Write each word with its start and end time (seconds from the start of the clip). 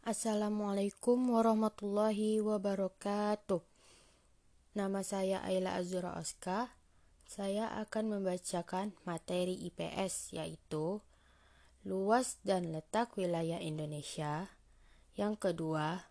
Assalamualaikum 0.00 1.36
warahmatullahi 1.36 2.40
wabarakatuh. 2.40 3.60
Nama 4.72 5.00
saya 5.04 5.44
Ayla 5.44 5.76
Azura 5.76 6.16
Oska. 6.16 6.72
Saya 7.28 7.68
akan 7.84 8.16
membacakan 8.16 8.96
materi 9.04 9.60
IPS 9.68 10.32
yaitu 10.32 11.04
luas 11.84 12.40
dan 12.48 12.72
letak 12.72 13.12
wilayah 13.20 13.60
Indonesia. 13.60 14.48
Yang 15.20 15.52
kedua, 15.52 16.08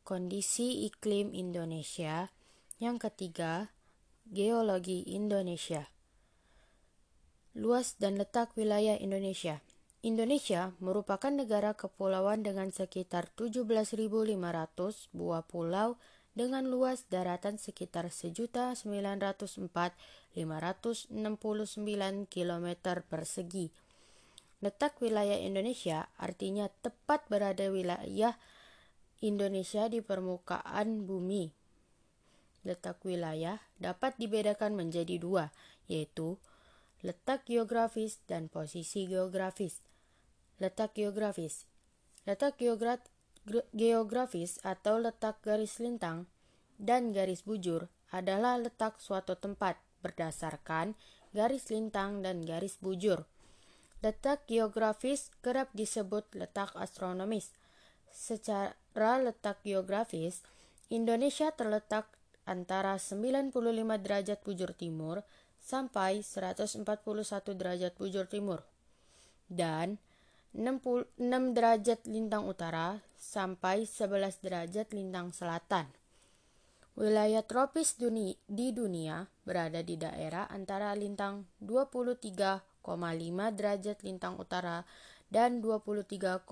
kondisi 0.00 0.88
iklim 0.88 1.36
Indonesia. 1.36 2.32
Yang 2.80 3.12
ketiga, 3.12 3.76
geologi 4.24 5.04
Indonesia. 5.04 5.84
Luas 7.52 8.00
dan 8.00 8.16
letak 8.16 8.56
wilayah 8.56 8.96
Indonesia. 8.96 9.60
Indonesia 10.04 10.76
merupakan 10.78 11.32
negara 11.32 11.72
kepulauan 11.72 12.44
dengan 12.44 12.68
sekitar 12.68 13.32
17.500 13.32 14.36
buah 15.16 15.44
pulau 15.48 15.96
dengan 16.36 16.68
luas 16.68 17.08
daratan 17.08 17.56
sekitar 17.56 18.12
1.904.569 18.12 19.56
km 22.28 22.66
persegi. 23.08 23.72
Letak 24.60 25.00
wilayah 25.00 25.40
Indonesia 25.40 26.12
artinya 26.20 26.68
tepat 26.84 27.24
berada 27.32 27.72
wilayah 27.72 28.36
Indonesia 29.24 29.88
di 29.88 30.04
permukaan 30.04 31.08
bumi. 31.08 31.56
Letak 32.68 33.00
wilayah 33.08 33.64
dapat 33.80 34.20
dibedakan 34.20 34.76
menjadi 34.76 35.16
dua, 35.16 35.56
yaitu 35.88 36.36
letak 37.00 37.48
geografis 37.48 38.20
dan 38.28 38.52
posisi 38.52 39.08
geografis. 39.08 39.85
Letak 40.56 40.96
geografis 40.96 41.68
Letak 42.24 42.56
geografis 43.76 44.56
atau 44.64 44.96
letak 44.96 45.44
garis 45.44 45.76
lintang 45.78 46.24
dan 46.80 47.12
garis 47.12 47.44
bujur 47.44 47.92
adalah 48.08 48.56
letak 48.56 48.96
suatu 48.96 49.36
tempat 49.36 49.76
berdasarkan 50.00 50.96
garis 51.36 51.68
lintang 51.68 52.24
dan 52.24 52.40
garis 52.40 52.80
bujur. 52.80 53.28
Letak 54.00 54.48
geografis 54.48 55.28
kerap 55.44 55.68
disebut 55.76 56.24
letak 56.32 56.72
astronomis. 56.80 57.52
Secara 58.08 59.20
letak 59.20 59.60
geografis, 59.60 60.40
Indonesia 60.88 61.52
terletak 61.52 62.08
antara 62.48 62.96
95 62.96 63.52
derajat 64.00 64.40
bujur 64.40 64.72
timur 64.72 65.20
sampai 65.60 66.24
141 66.24 66.80
derajat 67.52 67.92
bujur 68.00 68.24
timur 68.24 68.64
dan 69.50 69.98
66 70.56 71.20
derajat 71.52 72.08
lintang 72.08 72.48
utara 72.48 73.04
sampai 73.20 73.84
11 73.84 74.40
derajat 74.40 74.88
lintang 74.96 75.28
selatan. 75.36 75.84
Wilayah 76.96 77.44
tropis 77.44 78.00
duni 78.00 78.40
di 78.48 78.72
dunia 78.72 79.28
berada 79.44 79.84
di 79.84 80.00
daerah 80.00 80.48
antara 80.48 80.96
lintang 80.96 81.44
23,5 81.60 82.64
derajat 83.52 84.00
lintang 84.00 84.40
utara 84.40 84.88
dan 85.28 85.60
23,5 85.60 86.48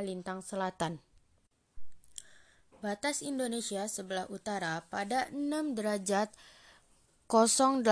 lintang 0.00 0.40
selatan. 0.40 0.96
Batas 2.80 3.20
Indonesia 3.20 3.84
sebelah 3.84 4.26
utara 4.32 4.80
pada 4.88 5.28
6 5.28 5.76
derajat 5.76 6.32
08 7.28 7.84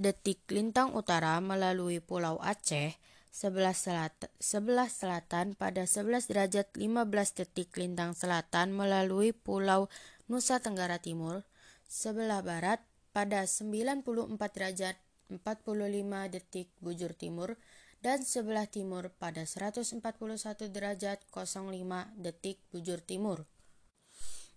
detik 0.00 0.40
lintang 0.48 0.96
utara 0.96 1.36
melalui 1.44 2.00
Pulau 2.00 2.40
Aceh 2.40 2.96
sebelah 3.36 3.76
selatan, 3.76 4.32
sebelah 4.40 4.88
selatan 4.88 5.52
pada 5.52 5.84
11 5.84 6.24
derajat 6.32 6.72
15 6.72 7.36
detik 7.36 7.76
lintang 7.76 8.16
selatan 8.16 8.72
melalui 8.72 9.36
Pulau 9.36 9.92
Nusa 10.24 10.56
Tenggara 10.64 10.96
Timur, 10.96 11.44
sebelah 11.84 12.40
barat 12.40 12.80
pada 13.12 13.44
94 13.44 14.00
derajat 14.40 14.96
45 15.28 16.32
detik 16.32 16.72
bujur 16.80 17.12
timur, 17.12 17.60
dan 18.00 18.24
sebelah 18.24 18.64
timur 18.64 19.12
pada 19.20 19.44
141 19.44 20.00
derajat 20.72 21.20
05 21.28 21.68
detik 22.16 22.56
bujur 22.72 23.04
timur. 23.04 23.44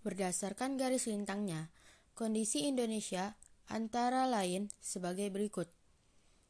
Berdasarkan 0.08 0.80
garis 0.80 1.12
lintangnya, 1.12 1.68
kondisi 2.16 2.64
Indonesia 2.64 3.36
antara 3.68 4.24
lain 4.24 4.72
sebagai 4.80 5.28
berikut. 5.28 5.68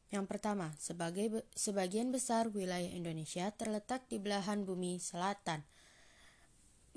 Yang 0.10 0.26
pertama, 0.26 0.74
sebagai 0.82 1.46
sebagian 1.54 2.10
besar 2.10 2.50
wilayah 2.50 2.90
Indonesia 2.90 3.54
terletak 3.54 4.10
di 4.10 4.18
belahan 4.18 4.66
bumi 4.66 4.98
selatan. 4.98 5.62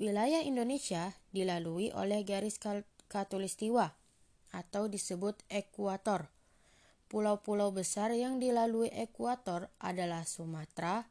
Wilayah 0.01 0.41
Indonesia 0.41 1.13
dilalui 1.29 1.93
oleh 1.93 2.25
garis 2.25 2.57
katulistiwa 3.05 3.93
atau 4.49 4.89
disebut 4.89 5.45
ekuator. 5.45 6.33
Pulau-pulau 7.05 7.69
besar 7.69 8.09
yang 8.17 8.41
dilalui 8.41 8.89
ekuator 8.89 9.69
adalah 9.77 10.25
Sumatera, 10.25 11.05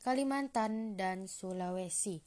Kalimantan, 0.00 0.96
dan 0.96 1.28
Sulawesi. 1.28 2.24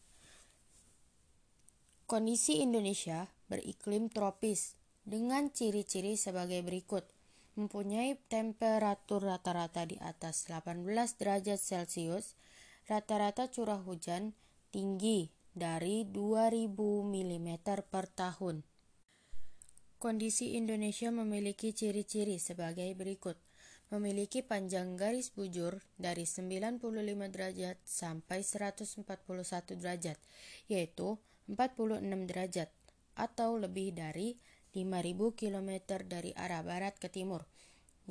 Kondisi 2.05 2.61
Indonesia 2.61 3.25
beriklim 3.49 4.13
tropis 4.13 4.77
dengan 5.01 5.49
ciri-ciri 5.49 6.13
sebagai 6.13 6.61
berikut– 6.61 7.09
mempunyai 7.61 8.17
temperatur 8.25 9.21
rata-rata 9.21 9.85
di 9.85 9.93
atas 10.01 10.49
18 10.49 10.81
derajat 11.21 11.61
Celcius, 11.61 12.33
rata-rata 12.89 13.53
curah 13.53 13.77
hujan 13.85 14.33
tinggi 14.73 15.29
dari 15.53 16.09
2000 16.09 16.65
mm 17.05 17.49
per 17.85 18.09
tahun. 18.09 18.65
Kondisi 20.01 20.57
Indonesia 20.57 21.13
memiliki 21.13 21.69
ciri-ciri 21.77 22.41
sebagai 22.41 22.89
berikut. 22.97 23.37
Memiliki 23.93 24.41
panjang 24.41 24.97
garis 24.97 25.29
bujur 25.29 25.83
dari 25.99 26.23
95 26.25 26.81
derajat 27.29 27.77
sampai 27.85 28.41
141 28.41 29.05
derajat, 29.77 30.17
yaitu 30.71 31.19
46 31.45 32.01
derajat 32.25 32.71
atau 33.19 33.59
lebih 33.59 33.91
dari 33.91 34.39
5.000 34.71 35.35
km 35.35 35.71
dari 36.07 36.31
arah 36.31 36.63
barat 36.63 36.95
ke 36.95 37.11
timur, 37.11 37.50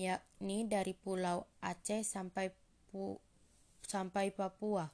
yakni 0.00 0.64
dari 0.64 0.96
Pulau 0.96 1.44
Aceh 1.60 2.00
sampai 2.00 2.56
Pu 2.88 3.20
sampai 3.84 4.32
Papua. 4.32 4.88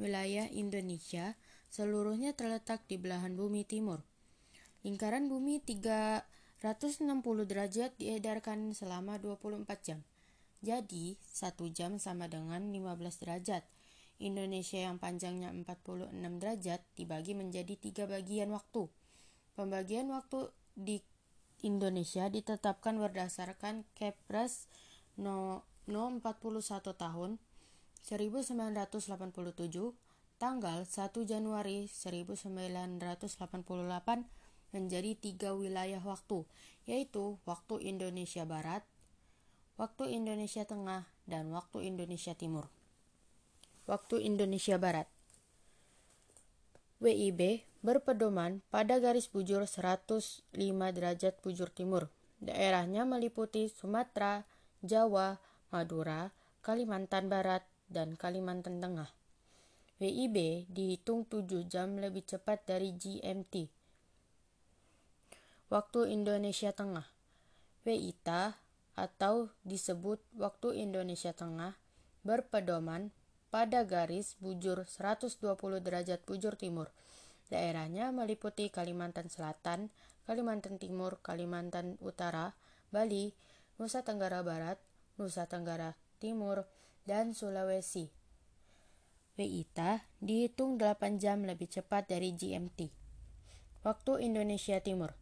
Wilayah 0.00 0.48
Indonesia 0.52 1.36
seluruhnya 1.70 2.34
terletak 2.34 2.84
di 2.90 2.98
belahan 2.98 3.38
bumi 3.38 3.64
timur. 3.64 4.02
Lingkaran 4.82 5.28
bumi 5.28 5.60
360 5.60 6.64
derajat 7.44 7.94
diedarkan 8.00 8.72
selama 8.72 9.20
24 9.20 9.68
jam. 9.80 10.00
Jadi, 10.60 11.16
satu 11.20 11.72
jam 11.72 11.96
sama 11.96 12.28
dengan 12.28 12.68
15 12.68 13.20
derajat. 13.20 13.64
Indonesia 14.20 14.76
yang 14.76 15.00
panjangnya 15.00 15.48
46 15.52 16.12
derajat 16.12 16.80
dibagi 16.92 17.32
menjadi 17.32 17.74
tiga 17.80 18.04
bagian 18.04 18.52
waktu. 18.52 18.88
Pembagian 19.56 20.12
waktu 20.12 20.52
di 20.76 21.00
Indonesia 21.62 22.28
ditetapkan 22.28 22.96
berdasarkan 22.96 23.84
Kepres 23.96 24.66
no, 25.20 25.64
no 25.84 26.02
41 26.08 26.96
tahun 26.96 27.40
1987 28.04 29.92
tanggal 30.40 30.78
1 30.88 30.88
Januari 31.28 31.84
1988 31.84 33.28
menjadi 34.70 35.12
tiga 35.18 35.50
wilayah 35.52 36.00
waktu, 36.00 36.46
yaitu 36.86 37.36
waktu 37.44 37.82
Indonesia 37.84 38.46
Barat, 38.46 38.86
waktu 39.76 40.16
Indonesia 40.16 40.64
Tengah, 40.64 41.10
dan 41.26 41.50
waktu 41.52 41.84
Indonesia 41.86 42.32
Timur. 42.32 42.70
Waktu 43.90 44.22
Indonesia 44.22 44.78
Barat 44.78 45.10
WIB 47.02 47.64
berpedoman 47.80 48.60
pada 48.68 49.00
garis 49.00 49.28
bujur 49.32 49.64
105 49.64 50.52
derajat 50.92 51.34
bujur 51.40 51.72
timur. 51.72 52.12
Daerahnya 52.40 53.04
meliputi 53.04 53.68
Sumatera, 53.68 54.48
Jawa, 54.80 55.40
Madura, 55.72 56.32
Kalimantan 56.64 57.28
Barat, 57.28 57.64
dan 57.90 58.16
Kalimantan 58.16 58.80
Tengah. 58.80 59.12
WIB 60.00 60.64
dihitung 60.72 61.28
7 61.28 61.68
jam 61.68 62.00
lebih 62.00 62.24
cepat 62.24 62.64
dari 62.64 62.96
GMT. 62.96 63.68
Waktu 65.68 66.00
Indonesia 66.08 66.72
Tengah 66.72 67.04
WITA 67.84 68.56
atau 68.96 69.52
disebut 69.64 70.20
Waktu 70.36 70.84
Indonesia 70.84 71.32
Tengah 71.36 71.76
berpedoman 72.24 73.12
pada 73.48 73.82
garis 73.84 74.36
bujur 74.40 74.84
120 74.88 75.36
derajat 75.84 76.20
bujur 76.24 76.54
timur. 76.56 76.92
Daerahnya 77.50 78.14
meliputi 78.14 78.70
Kalimantan 78.70 79.26
Selatan, 79.26 79.90
Kalimantan 80.24 80.78
Timur, 80.78 81.18
Kalimantan 81.20 81.98
Utara, 81.98 82.54
Bali, 82.94 83.34
Nusa 83.76 84.06
Tenggara 84.06 84.46
Barat, 84.46 84.78
Nusa 85.18 85.50
Tenggara 85.50 85.98
Timur, 86.22 86.70
dan 87.04 87.34
Sulawesi. 87.34 88.08
WITA 89.34 90.06
dihitung 90.22 90.78
8 90.78 91.18
jam 91.18 91.42
lebih 91.42 91.66
cepat 91.66 92.06
dari 92.06 92.32
GMT. 92.38 92.92
Waktu 93.82 94.30
Indonesia 94.30 94.78
Timur 94.78 95.16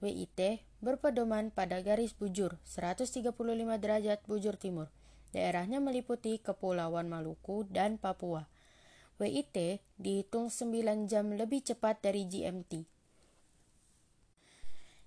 WIT 0.00 0.64
berpedoman 0.80 1.52
pada 1.52 1.84
garis 1.84 2.16
bujur 2.16 2.56
135 2.64 3.20
derajat 3.76 4.24
bujur 4.24 4.56
timur. 4.56 4.88
Daerahnya 5.36 5.76
meliputi 5.76 6.40
Kepulauan 6.40 7.12
Maluku 7.12 7.68
dan 7.68 8.00
Papua. 8.00 8.48
WIT 9.20 9.84
dihitung 10.00 10.48
9 10.48 11.04
jam 11.04 11.28
lebih 11.28 11.60
cepat 11.60 12.00
dari 12.00 12.24
GMT. 12.24 12.88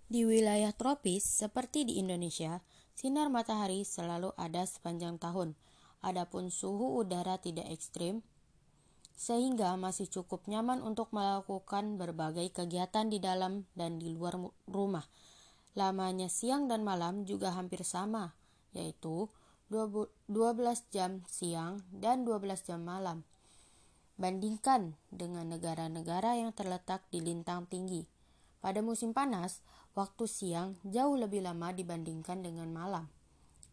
Di 0.06 0.22
wilayah 0.30 0.70
tropis 0.70 1.26
seperti 1.26 1.90
di 1.90 1.98
Indonesia, 1.98 2.62
sinar 2.94 3.34
matahari 3.34 3.82
selalu 3.82 4.30
ada 4.38 4.62
sepanjang 4.70 5.18
tahun. 5.18 5.58
Adapun 6.06 6.54
suhu 6.54 7.02
udara 7.02 7.42
tidak 7.42 7.66
ekstrim, 7.74 8.22
sehingga 9.18 9.74
masih 9.74 10.06
cukup 10.06 10.46
nyaman 10.46 10.86
untuk 10.86 11.10
melakukan 11.10 11.98
berbagai 11.98 12.54
kegiatan 12.54 13.10
di 13.10 13.18
dalam 13.18 13.66
dan 13.74 13.98
di 13.98 14.14
luar 14.14 14.38
rumah. 14.70 15.10
Lamanya 15.74 16.30
siang 16.30 16.70
dan 16.70 16.86
malam 16.86 17.26
juga 17.26 17.50
hampir 17.58 17.82
sama, 17.82 18.38
yaitu 18.78 19.26
12 19.74 20.30
jam 20.94 21.26
siang 21.26 21.82
dan 21.90 22.22
12 22.22 22.62
jam 22.62 22.86
malam. 22.86 23.26
Bandingkan 24.16 24.94
dengan 25.10 25.50
negara-negara 25.50 26.38
yang 26.38 26.54
terletak 26.54 27.02
di 27.10 27.20
lintang 27.20 27.66
tinggi. 27.66 28.06
Pada 28.62 28.80
musim 28.80 29.12
panas, 29.12 29.66
waktu 29.98 30.30
siang 30.30 30.78
jauh 30.86 31.18
lebih 31.18 31.44
lama 31.44 31.74
dibandingkan 31.74 32.46
dengan 32.46 32.70
malam. 32.70 33.10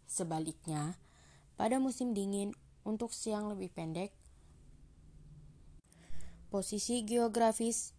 Sebaliknya, 0.09 0.99
pada 1.55 1.77
musim 1.77 2.17
dingin, 2.17 2.57
untuk 2.83 3.13
siang 3.13 3.53
lebih 3.53 3.69
pendek, 3.71 4.11
posisi 6.49 7.05
geografis 7.05 7.93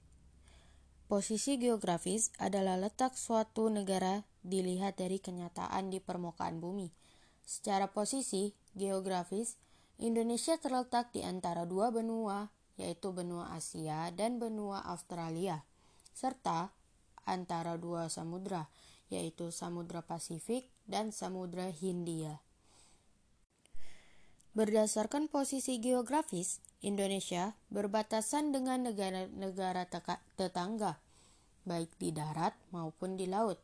Posisi 1.12 1.60
geografis 1.60 2.32
adalah 2.40 2.80
letak 2.80 3.20
suatu 3.20 3.68
negara 3.68 4.24
dilihat 4.48 4.96
dari 4.96 5.20
kenyataan 5.20 5.92
di 5.92 6.00
permukaan 6.00 6.64
bumi. 6.64 6.88
Secara 7.44 7.92
posisi 7.92 8.56
geografis, 8.80 9.60
Indonesia 10.02 10.58
terletak 10.58 11.14
di 11.14 11.22
antara 11.22 11.70
dua 11.70 11.94
benua, 11.94 12.50
yaitu 12.74 13.14
benua 13.14 13.54
Asia 13.54 14.10
dan 14.10 14.42
benua 14.42 14.82
Australia, 14.90 15.62
serta 16.18 16.74
antara 17.30 17.78
dua 17.78 18.10
samudra, 18.10 18.66
yaitu 19.14 19.54
Samudra 19.54 20.02
Pasifik 20.02 20.66
dan 20.90 21.14
Samudra 21.14 21.70
Hindia. 21.70 22.42
Berdasarkan 24.58 25.30
posisi 25.30 25.78
geografis, 25.78 26.66
Indonesia 26.82 27.54
berbatasan 27.70 28.50
dengan 28.50 28.90
negara-negara 28.90 29.86
tetangga, 30.34 30.98
baik 31.70 31.94
di 32.02 32.10
darat 32.10 32.58
maupun 32.74 33.22
di 33.22 33.30
laut. 33.30 33.62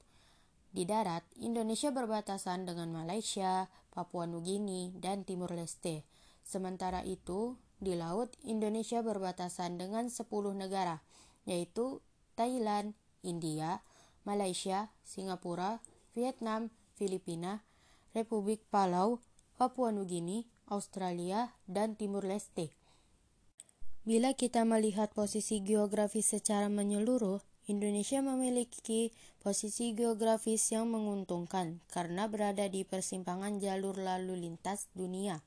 Di 0.70 0.86
darat, 0.86 1.26
Indonesia 1.42 1.90
berbatasan 1.90 2.70
dengan 2.70 2.94
Malaysia, 2.94 3.66
Papua 3.90 4.30
Nugini, 4.30 4.94
dan 5.02 5.26
Timur 5.26 5.50
Leste. 5.50 6.06
Sementara 6.48 7.04
itu, 7.04 7.60
di 7.84 8.00
laut, 8.00 8.32
Indonesia 8.48 9.04
berbatasan 9.04 9.76
dengan 9.76 10.08
10 10.08 10.24
negara, 10.56 11.04
yaitu 11.44 12.00
Thailand, 12.40 12.96
India, 13.20 13.84
Malaysia, 14.24 14.96
Singapura, 15.04 15.84
Vietnam, 16.16 16.72
Filipina, 16.96 17.68
Republik 18.16 18.64
Palau, 18.72 19.20
Papua 19.60 19.92
Nugini, 19.92 20.48
Australia, 20.72 21.52
dan 21.68 22.00
Timur 22.00 22.24
Leste. 22.24 22.72
Bila 24.08 24.32
kita 24.32 24.64
melihat 24.64 25.12
posisi 25.12 25.60
geografis 25.60 26.32
secara 26.32 26.72
menyeluruh, 26.72 27.44
Indonesia 27.68 28.24
memiliki 28.24 29.12
posisi 29.44 29.92
geografis 29.92 30.72
yang 30.72 30.88
menguntungkan 30.88 31.84
karena 31.92 32.32
berada 32.32 32.72
di 32.72 32.88
persimpangan 32.88 33.60
jalur 33.60 34.00
lalu 34.00 34.48
lintas 34.48 34.88
dunia, 34.96 35.44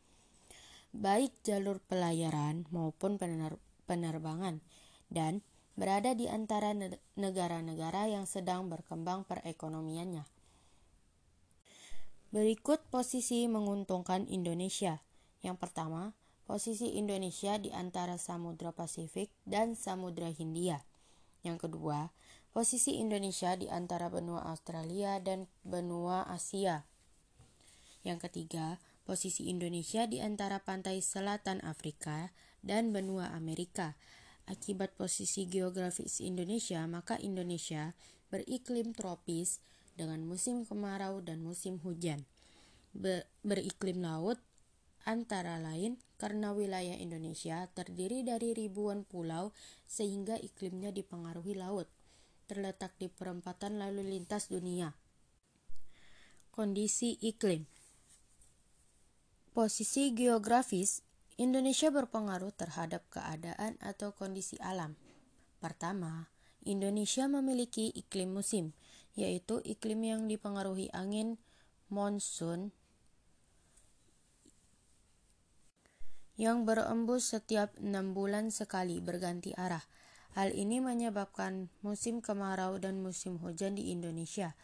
baik 0.90 1.34
jalur 1.46 1.78
pelayaran 1.86 2.66
maupun 2.74 3.16
penerbangan, 3.86 4.62
dan 5.10 5.42
berada 5.78 6.12
di 6.12 6.26
antara 6.26 6.74
negara-negara 7.16 8.10
yang 8.10 8.26
sedang 8.26 8.68
berkembang 8.68 9.24
perekonomiannya. 9.24 10.26
Berikut 12.30 12.78
posisi 12.94 13.50
menguntungkan 13.50 14.30
Indonesia. 14.30 15.02
Yang 15.42 15.56
pertama, 15.66 16.14
posisi 16.46 16.94
Indonesia 16.94 17.58
di 17.58 17.74
antara 17.74 18.18
Samudra 18.20 18.70
Pasifik 18.70 19.34
dan 19.42 19.74
Samudra 19.74 20.30
Hindia. 20.30 20.86
Yang 21.42 21.66
kedua, 21.66 22.14
posisi 22.54 23.02
Indonesia 23.02 23.56
di 23.58 23.66
antara 23.66 24.12
benua 24.12 24.46
Australia 24.46 25.18
dan 25.18 25.50
benua 25.66 26.28
Asia. 26.28 26.86
Yang 28.06 28.30
ketiga, 28.30 28.78
posisi 29.10 29.50
Indonesia 29.50 30.06
di 30.06 30.22
antara 30.22 30.62
pantai 30.62 31.02
selatan 31.02 31.58
Afrika 31.66 32.30
dan 32.62 32.94
benua 32.94 33.34
Amerika. 33.34 33.98
Akibat 34.46 34.94
posisi 34.94 35.50
geografis 35.50 36.22
Indonesia, 36.22 36.86
maka 36.86 37.18
Indonesia 37.18 37.98
beriklim 38.30 38.94
tropis 38.94 39.58
dengan 39.98 40.22
musim 40.22 40.62
kemarau 40.62 41.18
dan 41.26 41.42
musim 41.42 41.82
hujan. 41.82 42.22
beriklim 43.42 43.98
laut 43.98 44.38
antara 45.02 45.58
lain 45.58 45.98
karena 46.14 46.54
wilayah 46.54 46.94
Indonesia 46.94 47.66
terdiri 47.74 48.22
dari 48.22 48.54
ribuan 48.54 49.02
pulau 49.02 49.50
sehingga 49.90 50.38
iklimnya 50.38 50.94
dipengaruhi 50.94 51.58
laut, 51.58 51.90
terletak 52.46 52.94
di 53.02 53.10
perempatan 53.10 53.78
lalu 53.82 54.06
lintas 54.06 54.46
dunia. 54.50 54.94
Kondisi 56.54 57.18
iklim 57.22 57.79
Posisi 59.50 60.14
geografis 60.14 61.02
Indonesia 61.34 61.90
berpengaruh 61.90 62.54
terhadap 62.54 63.02
keadaan 63.10 63.74
atau 63.82 64.14
kondisi 64.14 64.54
alam. 64.62 64.94
Pertama, 65.58 66.30
Indonesia 66.62 67.26
memiliki 67.26 67.90
iklim 67.90 68.30
musim, 68.30 68.76
yaitu 69.18 69.58
iklim 69.66 70.06
yang 70.06 70.22
dipengaruhi 70.30 70.86
angin 70.94 71.34
monsun 71.90 72.70
yang 76.38 76.62
berembus 76.62 77.36
setiap 77.36 77.74
enam 77.82 78.14
bulan 78.14 78.54
sekali 78.54 79.02
berganti 79.02 79.50
arah. 79.58 79.82
Hal 80.38 80.54
ini 80.54 80.78
menyebabkan 80.78 81.74
musim 81.82 82.22
kemarau 82.22 82.78
dan 82.78 83.02
musim 83.02 83.36
hujan 83.42 83.74
di 83.74 83.90
Indonesia. 83.90 84.54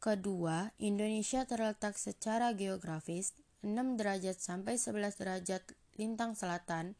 Kedua, 0.00 0.72
Indonesia 0.80 1.44
terletak 1.44 2.00
secara 2.00 2.56
geografis 2.56 3.36
6 3.64 3.96
derajat 3.96 4.36
sampai 4.36 4.76
11 4.76 5.16
derajat 5.16 5.64
lintang 5.96 6.36
selatan, 6.36 6.92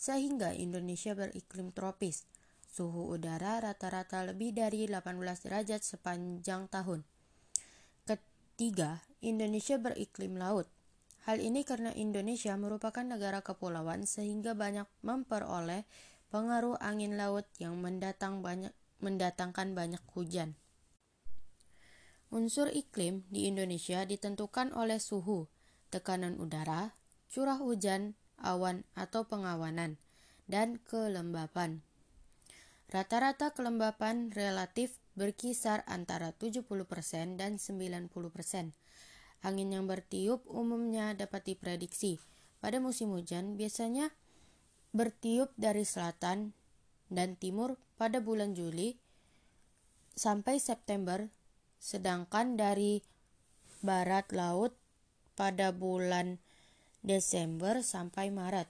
sehingga 0.00 0.56
Indonesia 0.56 1.12
beriklim 1.12 1.70
tropis. 1.76 2.24
Suhu 2.68 3.12
udara 3.12 3.60
rata-rata 3.60 4.24
lebih 4.24 4.56
dari 4.56 4.88
18 4.88 5.20
derajat 5.44 5.84
sepanjang 5.84 6.70
tahun. 6.72 7.04
Ketiga, 8.08 9.04
Indonesia 9.20 9.76
beriklim 9.76 10.40
laut. 10.40 10.70
Hal 11.28 11.44
ini 11.44 11.60
karena 11.66 11.92
Indonesia 11.92 12.56
merupakan 12.56 13.04
negara 13.04 13.44
kepulauan 13.44 14.08
sehingga 14.08 14.56
banyak 14.56 14.88
memperoleh 15.04 15.84
pengaruh 16.32 16.80
angin 16.80 17.20
laut 17.20 17.44
yang 17.60 17.76
mendatang 17.76 18.40
banyak, 18.40 18.72
mendatangkan 19.04 19.76
banyak 19.76 20.00
hujan. 20.16 20.56
Unsur 22.28 22.68
iklim 22.68 23.24
di 23.32 23.48
Indonesia 23.48 24.04
ditentukan 24.04 24.76
oleh 24.76 25.00
suhu, 25.00 25.48
tekanan 25.88 26.36
udara, 26.40 26.96
curah 27.32 27.60
hujan, 27.60 28.16
awan 28.38 28.86
atau 28.94 29.26
pengawanan, 29.26 29.98
dan 30.46 30.80
kelembapan. 30.88 31.82
Rata-rata 32.88 33.52
kelembapan 33.52 34.32
relatif 34.32 34.96
berkisar 35.12 35.84
antara 35.84 36.32
70% 36.32 37.36
dan 37.36 37.60
90%. 37.60 38.72
Angin 39.44 39.68
yang 39.68 39.84
bertiup 39.84 40.46
umumnya 40.48 41.12
dapat 41.12 41.52
diprediksi. 41.52 42.16
Pada 42.64 42.80
musim 42.80 43.12
hujan 43.12 43.60
biasanya 43.60 44.10
bertiup 44.96 45.52
dari 45.60 45.84
selatan 45.84 46.56
dan 47.12 47.36
timur 47.36 47.76
pada 48.00 48.24
bulan 48.24 48.56
Juli 48.56 48.96
sampai 50.16 50.56
September, 50.56 51.28
sedangkan 51.76 52.56
dari 52.56 53.04
barat 53.84 54.32
laut 54.32 54.74
pada 55.38 55.70
bulan 55.70 56.42
Desember 57.06 57.86
sampai 57.86 58.34
Maret. 58.34 58.66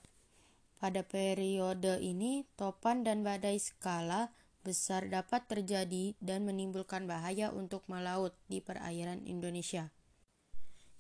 Pada 0.77 1.01
periode 1.01 1.97
ini, 2.05 2.45
topan 2.61 3.09
dan 3.09 3.25
badai 3.25 3.57
skala 3.57 4.29
besar 4.61 5.09
dapat 5.09 5.49
terjadi 5.49 6.13
dan 6.21 6.45
menimbulkan 6.45 7.09
bahaya 7.09 7.49
untuk 7.49 7.89
melaut 7.89 8.37
di 8.53 8.61
perairan 8.61 9.25
Indonesia. 9.25 9.89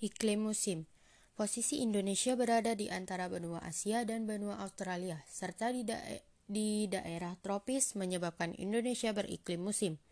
Iklim 0.00 0.48
musim 0.48 0.88
Posisi 1.38 1.86
Indonesia 1.86 2.34
berada 2.34 2.74
di 2.74 2.90
antara 2.90 3.30
benua 3.30 3.62
Asia 3.62 4.02
dan 4.02 4.26
benua 4.26 4.58
Australia, 4.58 5.22
serta 5.30 5.70
di, 5.70 5.86
da 5.86 5.94
di 6.50 6.90
daerah 6.90 7.38
tropis 7.38 7.94
menyebabkan 7.94 8.58
Indonesia 8.58 9.14
beriklim 9.14 9.62
musim. 9.62 10.02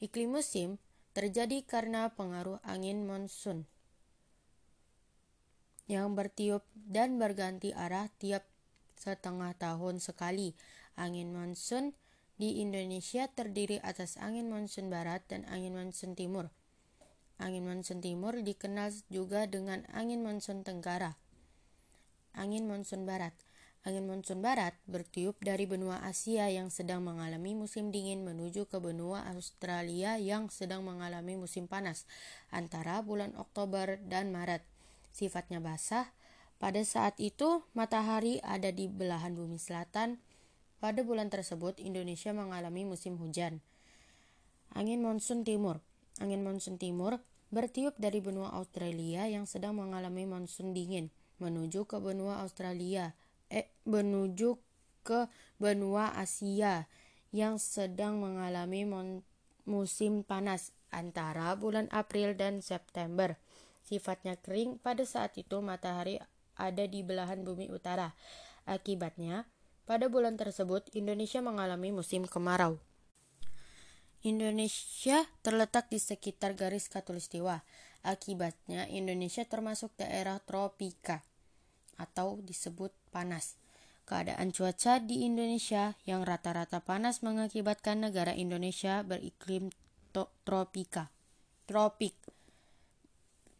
Iklim 0.00 0.32
musim 0.32 0.80
terjadi 1.12 1.60
karena 1.68 2.16
pengaruh 2.16 2.64
angin 2.64 3.04
monsun 3.04 3.68
yang 5.84 6.16
bertiup 6.16 6.64
dan 6.74 7.20
berganti 7.20 7.76
arah 7.76 8.08
tiap 8.16 8.48
setengah 8.96 9.52
tahun 9.56 10.00
sekali. 10.00 10.56
Angin 10.94 11.34
monsun 11.34 11.92
di 12.38 12.62
Indonesia 12.62 13.30
terdiri 13.30 13.78
atas 13.82 14.18
angin 14.18 14.50
monsun 14.50 14.90
barat 14.90 15.22
dan 15.26 15.46
angin 15.50 15.74
monsun 15.74 16.14
timur. 16.18 16.50
Angin 17.38 17.66
monsun 17.66 17.98
timur 17.98 18.38
dikenal 18.38 18.94
juga 19.10 19.50
dengan 19.50 19.82
angin 19.90 20.22
monsun 20.22 20.62
tenggara. 20.62 21.18
Angin 22.34 22.66
monsun 22.66 23.06
barat. 23.06 23.34
Angin 23.84 24.08
monsun 24.08 24.40
barat 24.40 24.72
bertiup 24.88 25.36
dari 25.44 25.68
benua 25.68 26.00
Asia 26.08 26.48
yang 26.48 26.72
sedang 26.72 27.04
mengalami 27.04 27.52
musim 27.52 27.92
dingin 27.92 28.24
menuju 28.24 28.64
ke 28.64 28.80
benua 28.80 29.28
Australia 29.28 30.16
yang 30.16 30.48
sedang 30.48 30.88
mengalami 30.88 31.36
musim 31.36 31.68
panas 31.68 32.08
antara 32.48 33.04
bulan 33.04 33.36
Oktober 33.36 34.00
dan 34.00 34.32
Maret. 34.32 34.73
Sifatnya 35.14 35.62
basah. 35.62 36.10
Pada 36.58 36.82
saat 36.82 37.14
itu, 37.22 37.62
matahari 37.70 38.42
ada 38.42 38.74
di 38.74 38.90
belahan 38.90 39.38
bumi 39.38 39.62
selatan. 39.62 40.18
Pada 40.82 41.06
bulan 41.06 41.30
tersebut, 41.30 41.78
Indonesia 41.78 42.34
mengalami 42.34 42.82
musim 42.82 43.14
hujan. 43.22 43.62
Angin 44.74 45.06
monsun 45.06 45.46
timur 45.46 45.78
Angin 46.22 46.46
monsun 46.46 46.78
timur 46.78 47.18
bertiup 47.50 47.94
dari 47.98 48.22
benua 48.22 48.54
Australia 48.54 49.26
yang 49.26 49.50
sedang 49.50 49.78
mengalami 49.78 50.26
monsun 50.26 50.70
dingin 50.70 51.10
menuju 51.42 51.90
ke 51.90 51.98
benua 51.98 52.38
Australia, 52.46 53.18
eh 53.50 53.74
menuju 53.82 54.54
ke 55.02 55.26
benua 55.58 56.14
Asia 56.14 56.86
yang 57.34 57.58
sedang 57.58 58.22
mengalami 58.22 58.86
musim 59.66 60.22
panas 60.22 60.70
antara 60.94 61.58
bulan 61.58 61.90
April 61.90 62.38
dan 62.38 62.62
September. 62.62 63.34
Sifatnya 63.84 64.40
kering, 64.40 64.80
pada 64.80 65.04
saat 65.04 65.36
itu 65.36 65.60
matahari 65.60 66.16
ada 66.56 66.84
di 66.88 67.04
belahan 67.04 67.44
bumi 67.44 67.68
utara. 67.68 68.16
Akibatnya, 68.64 69.44
pada 69.84 70.08
bulan 70.08 70.40
tersebut 70.40 70.88
Indonesia 70.96 71.44
mengalami 71.44 71.92
musim 71.92 72.24
kemarau. 72.24 72.80
Indonesia 74.24 75.28
terletak 75.44 75.92
di 75.92 76.00
sekitar 76.00 76.56
garis 76.56 76.88
khatulistiwa. 76.88 77.60
Akibatnya, 78.00 78.88
Indonesia 78.88 79.44
termasuk 79.44 79.92
daerah 80.00 80.40
tropika 80.40 81.20
atau 82.00 82.40
disebut 82.40 82.96
panas. 83.12 83.60
Keadaan 84.08 84.52
cuaca 84.52 85.00
di 85.00 85.28
Indonesia 85.28 85.96
yang 86.08 86.24
rata-rata 86.24 86.80
panas 86.80 87.20
mengakibatkan 87.20 88.00
negara 88.00 88.32
Indonesia 88.32 89.04
beriklim 89.04 89.68
tropika. 90.44 91.12
Tropik. 91.68 92.16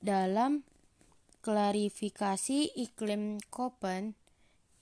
Dalam 0.05 0.69
klarifikasi 1.41 2.77
iklim 2.77 3.41
Koppen, 3.49 4.13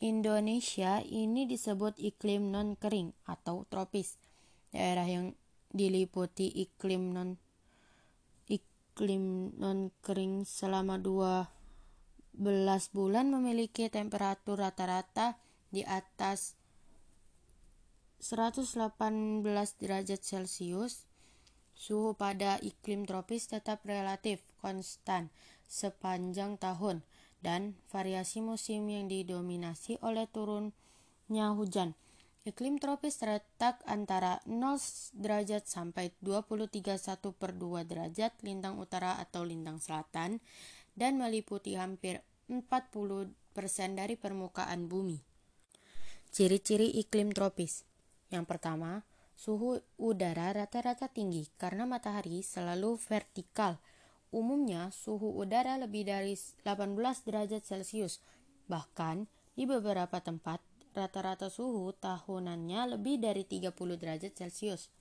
Indonesia 0.02 0.98
ini 0.98 1.46
disebut 1.46 1.94
iklim 1.94 2.50
non 2.50 2.74
kering 2.74 3.14
atau 3.30 3.62
tropis. 3.70 4.18
Daerah 4.74 5.06
yang 5.06 5.38
diliputi 5.70 6.50
iklim 6.50 7.14
non 7.14 7.38
iklim 8.50 9.54
non 9.62 9.94
kering 10.02 10.42
selama 10.42 10.98
12 10.98 11.46
bulan 12.90 13.30
memiliki 13.30 13.86
temperatur 13.94 14.58
rata-rata 14.58 15.38
di 15.70 15.86
atas 15.86 16.58
118 18.18 18.82
derajat 19.78 20.18
Celcius. 20.18 21.06
Suhu 21.72 22.14
pada 22.14 22.60
iklim 22.62 23.08
tropis 23.08 23.50
tetap 23.50 23.82
relatif 23.82 24.44
konstan 24.62 25.32
sepanjang 25.66 26.60
tahun 26.60 27.02
dan 27.42 27.74
variasi 27.90 28.38
musim 28.44 28.86
yang 28.86 29.10
didominasi 29.10 29.98
oleh 30.00 30.30
turunnya 30.30 31.52
hujan. 31.56 31.98
Iklim 32.42 32.82
tropis 32.82 33.22
terletak 33.22 33.78
antara 33.86 34.42
0 34.50 34.74
derajat 35.14 35.62
sampai 35.62 36.10
23,1 36.26 37.22
per 37.38 37.54
2 37.54 37.86
derajat 37.86 38.34
lintang 38.42 38.82
utara 38.82 39.14
atau 39.22 39.46
lintang 39.46 39.78
selatan 39.78 40.42
dan 40.98 41.12
meliputi 41.22 41.78
hampir 41.78 42.18
40% 42.50 43.30
dari 43.94 44.18
permukaan 44.18 44.90
bumi. 44.90 45.22
Ciri-ciri 46.34 46.90
iklim 46.98 47.30
tropis 47.30 47.86
Yang 48.32 48.44
pertama, 48.48 49.06
suhu 49.42 49.82
udara 49.98 50.54
rata-rata 50.54 51.10
tinggi 51.10 51.50
karena 51.58 51.82
matahari 51.82 52.46
selalu 52.46 52.94
vertikal. 52.94 53.82
Umumnya, 54.30 54.94
suhu 54.94 55.34
udara 55.34 55.74
lebih 55.82 56.06
dari 56.06 56.38
18 56.38 56.94
derajat 57.26 57.66
Celcius. 57.66 58.22
Bahkan, 58.70 59.26
di 59.58 59.66
beberapa 59.66 60.22
tempat, 60.22 60.62
rata-rata 60.94 61.50
suhu 61.50 61.90
tahunannya 61.98 62.94
lebih 62.94 63.18
dari 63.18 63.42
30 63.42 63.74
derajat 63.98 64.32
Celcius. 64.38 64.94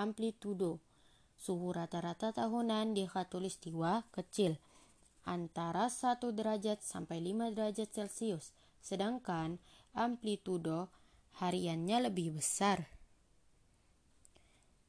Amplitudo 0.00 0.80
Suhu 1.40 1.72
rata-rata 1.72 2.36
tahunan 2.36 2.92
di 2.92 3.08
khatulistiwa 3.08 4.04
kecil, 4.12 4.60
antara 5.24 5.88
1 5.88 6.36
derajat 6.36 6.84
sampai 6.84 7.16
5 7.16 7.56
derajat 7.56 7.88
Celcius, 7.88 8.52
sedangkan 8.84 9.56
amplitudo 9.96 10.92
hariannya 11.40 12.12
lebih 12.12 12.36
besar. 12.36 12.99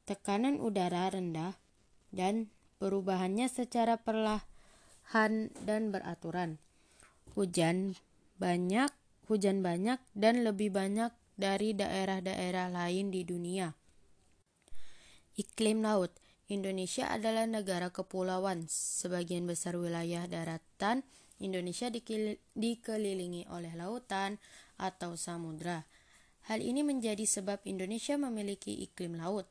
Tekanan 0.06 0.58
udara 0.60 1.10
rendah 1.10 1.56
dan 2.10 2.50
perubahannya 2.82 3.48
secara 3.48 4.02
perlahan 4.02 5.54
dan 5.64 5.94
beraturan. 5.94 6.58
Hujan 7.38 7.96
banyak 8.42 8.92
hujan 9.32 9.64
banyak 9.64 9.96
dan 10.12 10.44
lebih 10.44 10.76
banyak 10.76 11.16
dari 11.40 11.72
daerah-daerah 11.72 12.68
lain 12.68 13.16
di 13.16 13.24
dunia. 13.24 13.72
Iklim 15.40 15.80
laut 15.80 16.12
Indonesia 16.52 17.08
adalah 17.08 17.48
negara 17.48 17.88
kepulauan. 17.96 18.68
Sebagian 18.68 19.48
besar 19.48 19.80
wilayah 19.80 20.28
daratan 20.28 21.08
Indonesia 21.40 21.88
dikelilingi 22.54 23.48
oleh 23.48 23.72
lautan 23.80 24.36
atau 24.76 25.16
samudra. 25.16 25.88
Hal 26.52 26.60
ini 26.60 26.84
menjadi 26.84 27.24
sebab 27.24 27.64
Indonesia 27.64 28.20
memiliki 28.20 28.84
iklim 28.84 29.16
laut. 29.16 29.48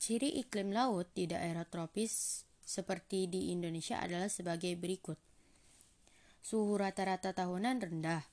Ciri 0.00 0.32
iklim 0.40 0.72
laut 0.72 1.12
di 1.12 1.28
daerah 1.28 1.68
tropis 1.68 2.40
seperti 2.64 3.28
di 3.28 3.52
Indonesia 3.52 4.00
adalah 4.00 4.32
sebagai 4.32 4.72
berikut. 4.72 5.20
Suhu 6.40 6.80
rata-rata 6.80 7.36
tahunan 7.36 7.84
rendah, 7.84 8.24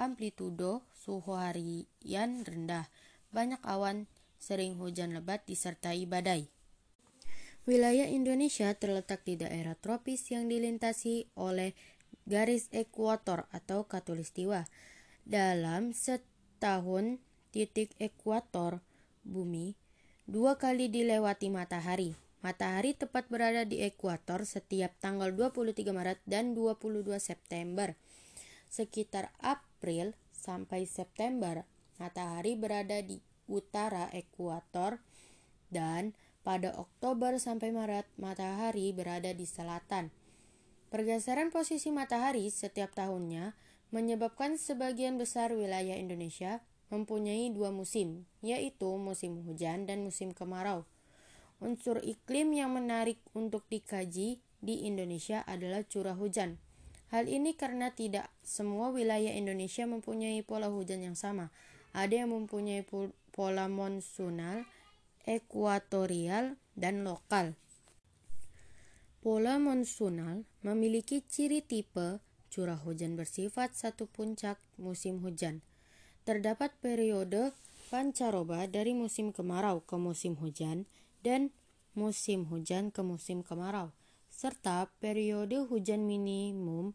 amplitudo 0.00 0.80
suhu 0.96 1.36
harian 1.36 2.40
rendah, 2.40 2.88
banyak 3.36 3.60
awan, 3.68 4.08
sering 4.40 4.80
hujan 4.80 5.12
lebat 5.12 5.44
disertai 5.44 6.08
badai. 6.08 6.48
Wilayah 7.68 8.08
Indonesia 8.08 8.72
terletak 8.72 9.20
di 9.28 9.36
daerah 9.36 9.76
tropis 9.76 10.32
yang 10.32 10.48
dilintasi 10.48 11.28
oleh 11.36 11.76
garis 12.24 12.72
ekuator 12.72 13.44
atau 13.52 13.84
katulistiwa. 13.84 14.64
Dalam 15.28 15.92
setahun, 15.92 17.20
titik 17.52 17.92
ekuator 18.00 18.80
bumi 19.20 19.79
dua 20.30 20.62
kali 20.62 20.86
dilewati 20.86 21.50
matahari. 21.50 22.14
Matahari 22.38 22.94
tepat 22.94 23.26
berada 23.26 23.66
di 23.66 23.82
ekuator 23.82 24.46
setiap 24.46 24.94
tanggal 25.02 25.34
23 25.34 25.90
Maret 25.90 26.22
dan 26.22 26.54
22 26.54 27.02
September. 27.18 27.98
Sekitar 28.70 29.34
April 29.42 30.14
sampai 30.30 30.86
September, 30.86 31.66
matahari 31.98 32.54
berada 32.54 33.02
di 33.02 33.18
utara 33.50 34.06
ekuator 34.14 35.02
dan 35.66 36.14
pada 36.46 36.78
Oktober 36.78 37.34
sampai 37.42 37.74
Maret, 37.74 38.06
matahari 38.14 38.94
berada 38.94 39.34
di 39.34 39.44
selatan. 39.44 40.14
Pergeseran 40.94 41.50
posisi 41.50 41.90
matahari 41.90 42.46
setiap 42.54 42.94
tahunnya 42.94 43.58
menyebabkan 43.90 44.54
sebagian 44.54 45.18
besar 45.18 45.50
wilayah 45.50 45.98
Indonesia 45.98 46.62
mempunyai 46.90 47.54
dua 47.54 47.70
musim, 47.70 48.26
yaitu 48.42 48.90
musim 48.98 49.46
hujan 49.46 49.86
dan 49.86 50.02
musim 50.02 50.34
kemarau. 50.34 50.84
Unsur 51.62 52.02
iklim 52.02 52.52
yang 52.52 52.74
menarik 52.74 53.22
untuk 53.32 53.64
dikaji 53.70 54.42
di 54.60 54.74
Indonesia 54.84 55.46
adalah 55.46 55.86
curah 55.86 56.18
hujan. 56.18 56.58
Hal 57.10 57.26
ini 57.26 57.58
karena 57.58 57.90
tidak 57.90 58.30
semua 58.46 58.94
wilayah 58.94 59.34
Indonesia 59.34 59.82
mempunyai 59.82 60.46
pola 60.46 60.70
hujan 60.70 61.02
yang 61.02 61.18
sama. 61.18 61.50
Ada 61.90 62.22
yang 62.22 62.30
mempunyai 62.30 62.86
pola 63.34 63.66
monsunal, 63.66 64.62
ekuatorial, 65.26 66.54
dan 66.78 67.02
lokal. 67.02 67.58
Pola 69.20 69.58
monsunal 69.60 70.48
memiliki 70.64 71.20
ciri 71.26 71.60
tipe 71.60 72.24
curah 72.48 72.78
hujan 72.78 73.20
bersifat 73.20 73.76
satu 73.76 74.08
puncak 74.08 74.56
musim 74.80 75.20
hujan. 75.20 75.60
Terdapat 76.30 76.70
periode 76.78 77.50
pancaroba 77.90 78.62
dari 78.70 78.94
musim 78.94 79.34
kemarau 79.34 79.82
ke 79.82 79.98
musim 79.98 80.38
hujan 80.38 80.86
dan 81.26 81.50
musim 81.98 82.46
hujan 82.46 82.94
ke 82.94 83.02
musim 83.02 83.42
kemarau, 83.42 83.90
serta 84.30 84.86
periode 85.02 85.58
hujan 85.66 86.06
minimum. 86.06 86.94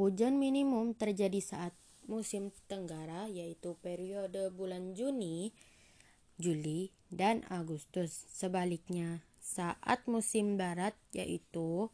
Hujan 0.00 0.40
minimum 0.40 0.96
terjadi 0.96 1.44
saat 1.44 1.76
musim 2.08 2.56
tenggara 2.72 3.28
yaitu 3.28 3.76
periode 3.84 4.48
bulan 4.48 4.96
Juni, 4.96 5.52
Juli, 6.40 6.88
dan 7.12 7.44
Agustus. 7.52 8.16
Sebaliknya, 8.32 9.20
saat 9.44 10.08
musim 10.08 10.56
barat 10.56 10.96
yaitu 11.12 11.92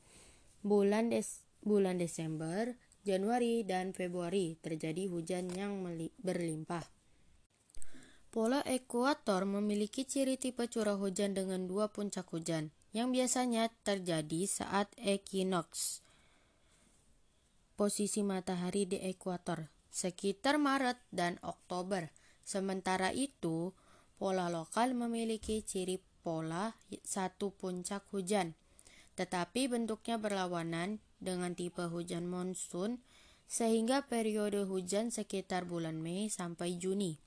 bulan 0.62 1.10
Des 1.10 1.42
bulan 1.66 1.98
Desember, 1.98 2.78
Januari, 3.00 3.64
dan 3.64 3.96
Februari 3.96 4.60
terjadi 4.60 5.08
hujan 5.08 5.48
yang 5.52 5.84
berlimpah. 6.20 6.84
Pola 8.30 8.62
ekuator 8.62 9.42
memiliki 9.42 10.06
ciri 10.06 10.38
tipe 10.38 10.70
curah 10.70 10.94
hujan 10.94 11.34
dengan 11.34 11.66
dua 11.66 11.90
puncak 11.90 12.30
hujan 12.30 12.70
yang 12.94 13.10
biasanya 13.10 13.72
terjadi 13.82 14.46
saat 14.46 14.92
equinox. 15.00 16.00
Posisi 17.74 18.22
matahari 18.22 18.86
di 18.86 19.02
ekuator 19.02 19.80
sekitar 19.90 20.56
Maret 20.56 20.96
dan 21.10 21.36
Oktober. 21.42 22.14
Sementara 22.46 23.10
itu, 23.10 23.74
pola 24.16 24.46
lokal 24.46 24.94
memiliki 24.94 25.60
ciri 25.66 25.98
pola 26.22 26.72
satu 27.02 27.50
puncak 27.50 28.06
hujan, 28.14 28.54
tetapi 29.18 29.66
bentuknya 29.66 30.16
berlawanan 30.16 31.02
dengan 31.20 31.54
tipe 31.54 31.84
hujan 31.86 32.26
monsun 32.26 32.98
sehingga 33.44 34.08
periode 34.08 34.64
hujan 34.66 35.12
sekitar 35.14 35.68
bulan 35.68 36.00
Mei 36.00 36.32
sampai 36.32 36.80
Juni. 36.80 37.20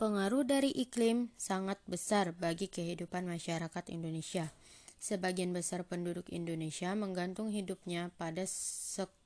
Pengaruh 0.00 0.48
dari 0.48 0.72
iklim 0.72 1.28
sangat 1.36 1.76
besar 1.84 2.32
bagi 2.32 2.72
kehidupan 2.72 3.28
masyarakat 3.28 3.84
Indonesia. 3.92 4.48
Sebagian 4.96 5.52
besar 5.52 5.84
penduduk 5.84 6.32
Indonesia 6.32 6.96
menggantung 6.96 7.52
hidupnya 7.52 8.08
pada 8.16 8.48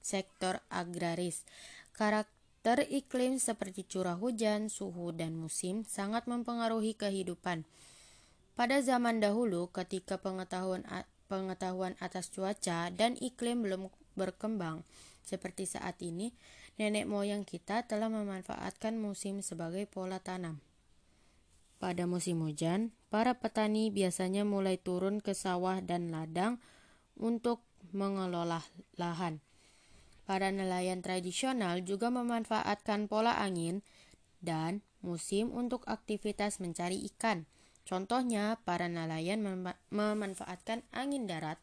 sektor 0.03 0.59
agraris. 0.71 1.47
Karakter 1.95 2.91
iklim 2.91 3.39
seperti 3.39 3.87
curah 3.87 4.19
hujan, 4.19 4.67
suhu, 4.67 5.15
dan 5.15 5.39
musim 5.39 5.87
sangat 5.87 6.27
mempengaruhi 6.27 6.99
kehidupan. 6.99 7.63
Pada 8.55 8.79
zaman 8.83 9.19
dahulu, 9.19 9.71
ketika 9.71 10.19
pengetahuan 10.19 10.87
pengetahuan 11.35 11.99
atas 11.99 12.31
cuaca 12.31 12.95
dan 12.95 13.19
iklim 13.19 13.67
belum 13.67 13.91
berkembang 14.15 14.87
seperti 15.27 15.67
saat 15.67 15.99
ini, 15.99 16.31
nenek 16.79 17.11
moyang 17.11 17.43
kita 17.43 17.83
telah 17.91 18.07
memanfaatkan 18.07 18.95
musim 18.95 19.43
sebagai 19.43 19.91
pola 19.91 20.23
tanam. 20.23 20.63
Pada 21.83 22.07
musim 22.07 22.39
hujan, 22.47 22.95
para 23.11 23.35
petani 23.35 23.91
biasanya 23.91 24.47
mulai 24.47 24.79
turun 24.79 25.19
ke 25.19 25.35
sawah 25.35 25.83
dan 25.83 26.15
ladang 26.15 26.63
untuk 27.19 27.67
mengelola 27.91 28.63
lahan. 28.95 29.43
Para 30.25 30.49
nelayan 30.49 31.05
tradisional 31.05 31.85
juga 31.85 32.09
memanfaatkan 32.09 33.11
pola 33.11 33.37
angin 33.37 33.85
dan 34.41 34.81
musim 35.05 35.53
untuk 35.53 35.85
aktivitas 35.85 36.61
mencari 36.61 36.97
ikan. 37.13 37.45
Contohnya, 37.85 38.57
para 38.65 38.89
nelayan 38.89 39.45
mem 39.45 39.77
memanfaatkan 39.93 40.81
angin 40.89 41.29
darat, 41.29 41.61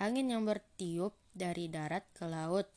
angin 0.00 0.32
yang 0.32 0.48
bertiup 0.48 1.12
dari 1.36 1.68
darat 1.68 2.08
ke 2.16 2.24
laut, 2.24 2.72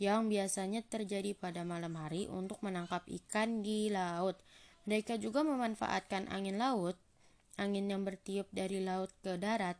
yang 0.00 0.32
biasanya 0.32 0.80
terjadi 0.80 1.36
pada 1.36 1.60
malam 1.60 1.92
hari 2.00 2.24
untuk 2.32 2.64
menangkap 2.64 3.04
ikan 3.04 3.60
di 3.60 3.92
laut. 3.92 4.40
Mereka 4.88 5.20
juga 5.20 5.44
memanfaatkan 5.44 6.32
angin 6.32 6.56
laut, 6.56 6.96
angin 7.60 7.84
yang 7.92 8.00
bertiup 8.08 8.48
dari 8.48 8.80
laut 8.80 9.12
ke 9.20 9.36
darat, 9.36 9.76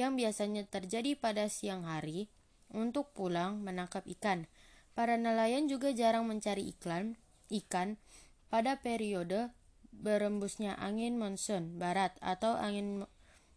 yang 0.00 0.16
biasanya 0.16 0.64
terjadi 0.64 1.12
pada 1.12 1.52
siang 1.52 1.84
hari, 1.84 2.32
untuk 2.72 3.12
pulang 3.12 3.60
menangkap 3.60 4.00
ikan. 4.16 4.48
Para 4.96 5.20
nelayan 5.20 5.68
juga 5.68 5.92
jarang 5.92 6.24
mencari 6.24 6.72
iklan, 6.72 7.20
ikan 7.52 8.00
pada 8.48 8.80
periode 8.80 9.52
berembusnya 10.00 10.74
angin 10.80 11.20
monsun 11.20 11.76
barat 11.76 12.16
atau 12.24 12.56
angin 12.56 13.04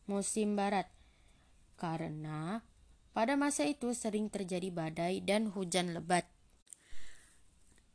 musim 0.06 0.60
barat. 0.60 0.92
Karena 1.80 2.62
pada 3.16 3.40
masa 3.40 3.64
itu 3.66 3.96
sering 3.96 4.28
terjadi 4.28 4.70
badai 4.70 5.24
dan 5.24 5.50
hujan 5.50 5.96
lebat. 5.96 6.28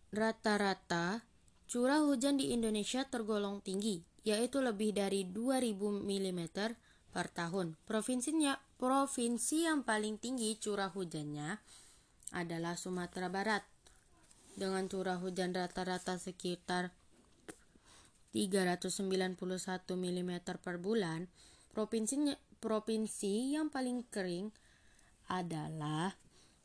Rata-rata 0.09 1.29
curah 1.69 2.01
hujan 2.01 2.41
di 2.41 2.57
Indonesia 2.57 3.05
tergolong 3.05 3.61
tinggi, 3.61 4.01
yaitu 4.25 4.65
lebih 4.65 4.97
dari 4.97 5.29
2000 5.29 5.77
mm 6.01 6.41
per 7.13 7.27
tahun. 7.29 7.77
Provinsinya, 7.85 8.57
provinsi 8.81 9.69
yang 9.69 9.85
paling 9.85 10.17
tinggi 10.17 10.57
curah 10.57 10.89
hujannya 10.89 11.61
adalah 12.33 12.77
Sumatera 12.77 13.29
Barat 13.29 13.65
dengan 14.59 14.91
curah 14.91 15.23
hujan 15.23 15.55
rata-rata 15.55 16.19
sekitar 16.19 16.91
391 18.39 19.35
mm 19.99 20.33
per 20.63 20.79
bulan, 20.79 21.27
provinsinya, 21.75 22.39
provinsi 22.63 23.59
yang 23.59 23.67
paling 23.67 24.07
kering 24.07 24.55
adalah 25.27 26.15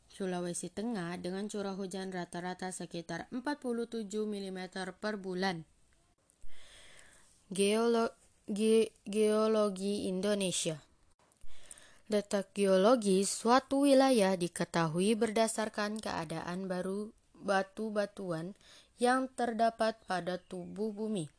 Sulawesi 0.06 0.70
Tengah 0.70 1.18
dengan 1.18 1.50
curah 1.50 1.74
hujan 1.74 2.14
rata-rata 2.14 2.70
sekitar 2.70 3.26
47 3.34 4.06
mm 4.06 4.70
per 5.02 5.18
bulan. 5.18 5.66
Geolo 7.50 8.14
ge 8.46 8.94
geologi 9.02 10.06
Indonesia 10.06 10.78
Letak 12.06 12.54
geologi 12.54 13.26
suatu 13.26 13.88
wilayah 13.88 14.38
diketahui 14.38 15.18
berdasarkan 15.18 15.98
keadaan 15.98 16.70
baru 16.70 17.10
batu-batuan 17.34 18.54
yang 19.02 19.26
terdapat 19.32 19.98
pada 20.06 20.38
tubuh 20.38 20.94
bumi. 20.94 21.33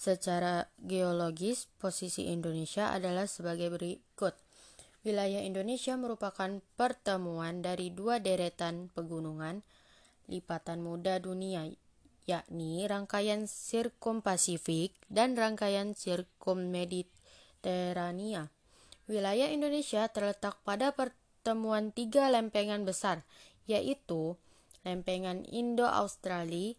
Secara 0.00 0.64
geologis, 0.80 1.68
posisi 1.76 2.32
Indonesia 2.32 2.88
adalah 2.88 3.28
sebagai 3.28 3.68
berikut. 3.68 4.32
Wilayah 5.04 5.44
Indonesia 5.44 5.92
merupakan 6.00 6.64
pertemuan 6.72 7.60
dari 7.60 7.92
dua 7.92 8.16
deretan 8.16 8.88
pegunungan 8.96 9.60
lipatan 10.24 10.80
muda 10.80 11.20
dunia, 11.20 11.68
yakni 12.24 12.88
rangkaian 12.88 13.44
sirkum 13.44 14.24
Pasifik 14.24 14.96
dan 15.12 15.36
rangkaian 15.36 15.92
sirkum 15.92 16.72
Mediterania. 16.72 18.48
Wilayah 19.04 19.52
Indonesia 19.52 20.08
terletak 20.08 20.64
pada 20.64 20.96
pertemuan 20.96 21.92
tiga 21.92 22.32
lempengan 22.32 22.88
besar, 22.88 23.20
yaitu 23.68 24.40
lempengan 24.80 25.44
Indo-Australia, 25.44 26.72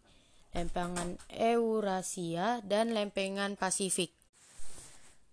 lempengan 0.52 1.16
Eurasia, 1.32 2.60
dan 2.64 2.92
lempengan 2.92 3.56
Pasifik. 3.56 4.12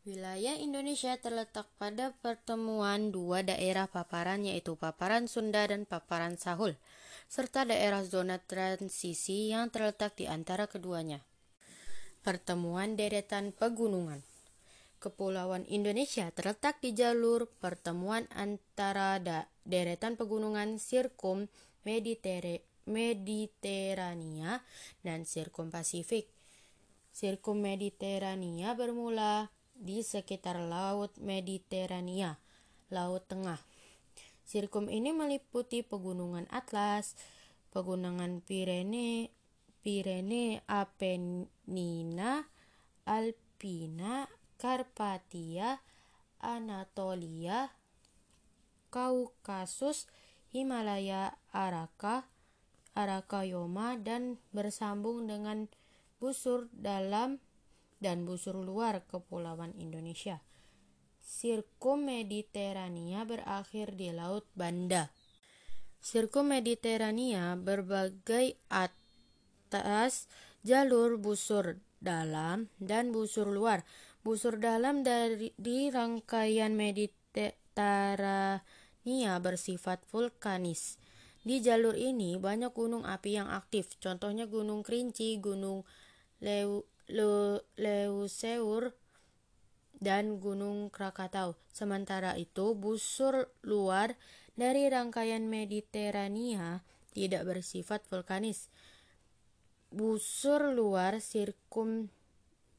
Wilayah 0.07 0.55
Indonesia 0.57 1.19
terletak 1.19 1.67
pada 1.75 2.15
pertemuan 2.23 3.11
dua 3.11 3.43
daerah 3.43 3.85
paparan 3.85 4.47
yaitu 4.47 4.79
paparan 4.79 5.27
Sunda 5.27 5.67
dan 5.67 5.83
paparan 5.83 6.39
Sahul, 6.39 6.79
serta 7.27 7.67
daerah 7.67 8.01
zona 8.07 8.39
transisi 8.39 9.51
yang 9.51 9.67
terletak 9.69 10.15
di 10.15 10.25
antara 10.25 10.65
keduanya. 10.71 11.21
Pertemuan 12.23 12.95
deretan 12.95 13.51
pegunungan 13.51 14.23
Kepulauan 14.99 15.63
Indonesia 15.71 16.27
terletak 16.35 16.83
di 16.83 16.91
jalur 16.91 17.47
pertemuan 17.63 18.27
antara 18.35 19.15
deretan 19.63 20.19
pegunungan 20.19 20.75
Sirkum 20.75 21.47
Mediterania 21.87 22.68
Mediterania 22.89 24.65
dan 25.05 25.29
Sirkum 25.29 25.69
Pasifik. 25.69 26.25
Sirkum 27.13 27.61
Mediterania 27.61 28.73
bermula 28.73 29.53
di 29.77 30.01
sekitar 30.01 30.57
Laut 30.57 31.13
Mediterania, 31.21 32.41
Laut 32.89 33.29
Tengah. 33.29 33.61
Sirkum 34.43 34.89
ini 34.89 35.13
meliputi 35.13 35.85
pegunungan 35.85 36.49
Atlas, 36.49 37.13
pegunungan 37.69 38.41
Pirene, 38.41 39.29
Pirene 39.85 40.65
Apenina, 40.65 42.49
Alpina, 43.05 44.25
Karpatia, 44.57 45.79
Anatolia, 46.41 47.71
Kaukasus, 48.89 50.09
Himalaya, 50.49 51.37
Araka, 51.53 52.25
Arakayoma 52.99 53.95
dan 53.95 54.35
bersambung 54.51 55.23
dengan 55.31 55.71
busur 56.19 56.67
dalam 56.75 57.39
dan 58.03 58.27
busur 58.27 58.59
luar 58.59 59.07
Kepulauan 59.07 59.71
Indonesia. 59.79 60.43
Sirkum 61.23 62.11
Mediterania 62.11 63.23
berakhir 63.23 63.95
di 63.95 64.11
Laut 64.11 64.43
Banda. 64.51 65.07
Sirkum 66.03 66.51
Mediterania 66.51 67.55
berbagai 67.55 68.59
atas 68.67 70.27
jalur 70.67 71.15
busur 71.15 71.79
dalam 72.03 72.67
dan 72.79 73.11
busur 73.15 73.47
luar. 73.47 73.83
Busur 74.23 74.59
dalam 74.59 75.03
dari 75.03 75.55
di 75.55 75.87
rangkaian 75.87 76.75
Mediterania 76.75 78.59
bersifat 79.39 80.03
vulkanis. 80.11 80.99
Di 81.39 81.63
jalur 81.63 81.95
ini 81.95 82.35
banyak 82.35 82.75
gunung 82.75 83.07
api 83.07 83.39
yang 83.39 83.47
aktif, 83.47 83.95
contohnya 84.03 84.43
Gunung 84.43 84.83
Kerinci, 84.83 85.39
Gunung 85.39 85.87
Leu, 86.43 86.83
Leu, 87.07 87.63
Leuseur, 87.79 88.91
dan 89.99 90.39
Gunung 90.39 90.91
Krakatau. 90.91 91.55
Sementara 91.71 92.35
itu, 92.35 92.75
busur 92.75 93.51
luar 93.63 94.15
dari 94.55 94.87
rangkaian 94.87 95.47
Mediterania 95.47 96.83
tidak 97.15 97.47
bersifat 97.47 98.03
vulkanis. 98.07 98.71
Busur 99.91 100.75
luar 100.75 101.23
sirkum 101.23 102.11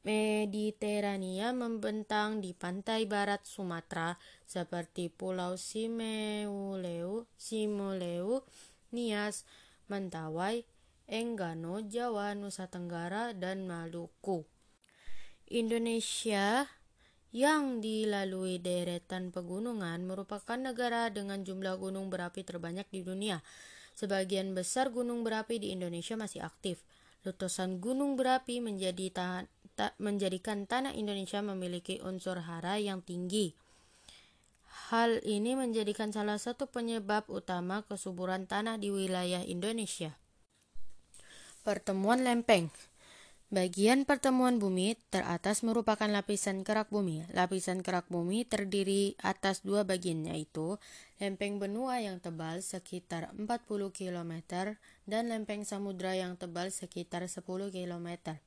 Mediterania 0.00 1.52
membentang 1.52 2.40
di 2.40 2.56
pantai 2.56 3.04
barat 3.04 3.44
Sumatera 3.44 4.16
seperti 4.48 5.12
Pulau 5.12 5.60
Simeuleu, 5.60 7.28
Simuleu, 7.36 8.40
Nias, 8.96 9.44
Mentawai, 9.92 10.64
Enggano, 11.04 11.84
Jawa, 11.84 12.32
Nusa 12.32 12.64
Tenggara, 12.72 13.36
dan 13.36 13.68
Maluku. 13.68 14.48
Indonesia 15.50 16.64
yang 17.30 17.84
dilalui 17.84 18.56
deretan 18.56 19.30
pegunungan 19.30 20.02
merupakan 20.02 20.56
negara 20.56 21.12
dengan 21.12 21.44
jumlah 21.44 21.76
gunung 21.76 22.08
berapi 22.08 22.40
terbanyak 22.40 22.88
di 22.88 23.04
dunia. 23.04 23.44
Sebagian 23.92 24.56
besar 24.56 24.88
gunung 24.88 25.26
berapi 25.26 25.60
di 25.60 25.76
Indonesia 25.76 26.16
masih 26.16 26.40
aktif. 26.40 26.82
Letusan 27.20 27.84
gunung 27.84 28.16
berapi 28.16 28.64
menjadi 28.64 29.06
ta 29.12 29.44
ta 29.80 29.96
menjadikan 29.96 30.68
tanah 30.68 30.92
Indonesia 30.92 31.40
memiliki 31.40 32.04
unsur 32.04 32.44
hara 32.44 32.76
yang 32.76 33.00
tinggi. 33.00 33.56
Hal 34.92 35.24
ini 35.24 35.56
menjadikan 35.56 36.12
salah 36.12 36.36
satu 36.36 36.68
penyebab 36.68 37.24
utama 37.32 37.80
kesuburan 37.88 38.44
tanah 38.44 38.76
di 38.76 38.92
wilayah 38.92 39.40
Indonesia. 39.40 40.20
Pertemuan 41.64 42.28
lempeng 42.28 42.68
Bagian 43.50 44.06
pertemuan 44.06 44.62
bumi 44.62 44.94
teratas 45.10 45.66
merupakan 45.66 46.06
lapisan 46.06 46.62
kerak 46.62 46.86
bumi. 46.86 47.26
Lapisan 47.34 47.82
kerak 47.82 48.06
bumi 48.06 48.46
terdiri 48.46 49.18
atas 49.18 49.66
dua 49.66 49.82
bagian 49.82 50.22
yaitu 50.22 50.78
lempeng 51.18 51.58
benua 51.58 51.98
yang 51.98 52.22
tebal 52.22 52.62
sekitar 52.62 53.34
40 53.34 53.90
km 53.90 54.32
dan 55.08 55.34
lempeng 55.34 55.66
samudra 55.66 56.14
yang 56.14 56.38
tebal 56.38 56.70
sekitar 56.70 57.26
10 57.26 57.42
km. 57.74 58.38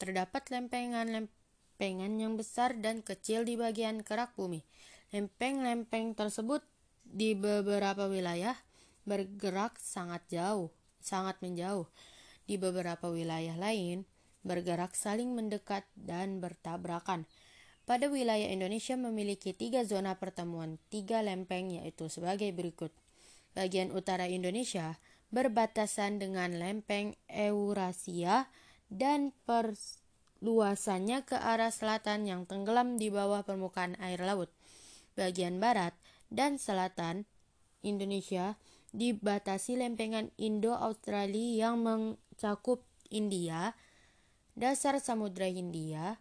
Terdapat 0.00 0.48
lempengan-lempengan 0.48 2.12
yang 2.16 2.40
besar 2.40 2.72
dan 2.80 3.04
kecil 3.04 3.44
di 3.44 3.60
bagian 3.60 4.00
kerak 4.00 4.32
bumi. 4.32 4.64
Lempeng-lempeng 5.12 6.16
tersebut 6.16 6.64
di 7.04 7.36
beberapa 7.36 8.08
wilayah 8.08 8.56
bergerak 9.04 9.76
sangat 9.76 10.24
jauh, 10.32 10.72
sangat 11.04 11.36
menjauh. 11.44 11.84
Di 12.48 12.56
beberapa 12.56 13.12
wilayah 13.12 13.60
lain, 13.60 14.08
bergerak 14.40 14.96
saling 14.96 15.36
mendekat 15.36 15.84
dan 15.92 16.40
bertabrakan. 16.40 17.28
Pada 17.84 18.08
wilayah 18.08 18.48
Indonesia 18.48 18.96
memiliki 18.96 19.52
tiga 19.52 19.84
zona 19.84 20.16
pertemuan, 20.16 20.80
tiga 20.88 21.20
lempeng 21.20 21.74
yaitu 21.74 22.08
sebagai 22.08 22.48
berikut. 22.56 22.94
Bagian 23.52 23.90
utara 23.92 24.30
Indonesia 24.30 24.96
berbatasan 25.34 26.22
dengan 26.22 26.54
lempeng 26.56 27.18
Eurasia 27.26 28.46
dan 28.90 29.30
perluasannya 29.46 31.22
ke 31.22 31.38
arah 31.38 31.70
selatan 31.70 32.26
yang 32.26 32.42
tenggelam 32.44 32.98
di 32.98 33.08
bawah 33.08 33.46
permukaan 33.46 33.94
air 34.02 34.18
laut. 34.20 34.50
Bagian 35.14 35.62
barat 35.62 35.94
dan 36.28 36.58
selatan 36.58 37.24
Indonesia 37.80 38.58
dibatasi 38.90 39.78
lempengan 39.78 40.34
Indo-Australia 40.34 41.70
yang 41.70 41.86
mencakup 41.86 42.82
India, 43.08 43.78
dasar 44.58 44.98
Samudra 44.98 45.46
Hindia, 45.46 46.18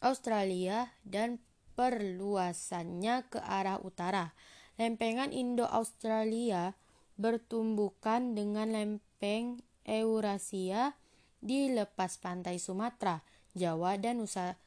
Australia, 0.00 0.92
dan 1.04 1.40
perluasannya 1.76 3.28
ke 3.28 3.38
arah 3.38 3.78
utara. 3.84 4.32
Lempengan 4.80 5.30
Indo-Australia 5.30 6.74
bertumbukan 7.18 8.32
dengan 8.32 8.72
lempeng 8.72 9.60
Eurasia 9.84 10.94
di 11.38 11.70
lepas 11.70 12.18
pantai 12.18 12.58
Sumatera, 12.58 13.22
Jawa, 13.54 13.98
dan 13.98 14.22
Nusa 14.22 14.58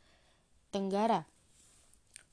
Tenggara. 0.72 1.28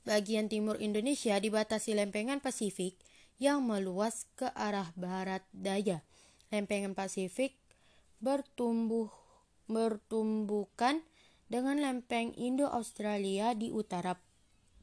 Bagian 0.07 0.47
timur 0.47 0.79
Indonesia 0.79 1.35
dibatasi 1.37 1.93
lempengan 1.93 2.39
Pasifik 2.39 2.95
yang 3.37 3.63
meluas 3.63 4.27
ke 4.39 4.47
arah 4.55 4.91
barat 4.95 5.43
daya. 5.51 6.01
Lempengan 6.49 6.95
Pasifik 6.95 7.55
bertumbuh 8.19 9.11
bertumbukan 9.69 11.05
dengan 11.45 11.77
lempeng 11.77 12.33
Indo-Australia 12.33 13.53
di 13.53 13.69
utara 13.69 14.17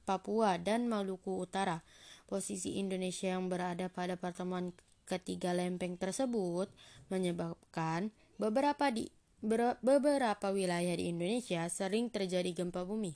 Papua 0.06 0.62
dan 0.62 0.86
Maluku 0.86 1.42
Utara. 1.42 1.82
Posisi 2.30 2.78
Indonesia 2.78 3.34
yang 3.34 3.50
berada 3.50 3.90
pada 3.90 4.14
pertemuan 4.14 4.70
ketiga 5.06 5.54
lempeng 5.54 5.98
tersebut 5.98 6.70
menyebabkan 7.10 8.10
beberapa 8.38 8.90
di 8.90 9.10
beberapa 9.80 10.50
wilayah 10.50 10.98
di 10.98 11.14
Indonesia 11.14 11.64
sering 11.70 12.10
terjadi 12.10 12.50
gempa 12.52 12.82
bumi. 12.82 13.14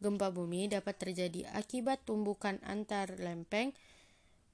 Gempa 0.00 0.32
bumi 0.32 0.72
dapat 0.72 0.96
terjadi 0.96 1.46
akibat 1.52 2.02
tumbukan 2.08 2.56
antar 2.64 3.20
lempeng 3.20 3.76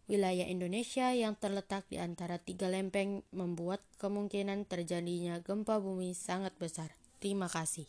Wilayah 0.04 0.44
Indonesia 0.52 1.16
yang 1.16 1.32
terletak 1.32 1.88
di 1.88 1.96
antara 1.96 2.36
tiga 2.36 2.68
lempeng 2.68 3.24
membuat 3.32 3.80
kemungkinan 3.96 4.68
terjadinya 4.68 5.40
gempa 5.40 5.80
bumi 5.80 6.12
sangat 6.12 6.52
besar. 6.60 6.92
Terima 7.24 7.48
kasih. 7.48 7.88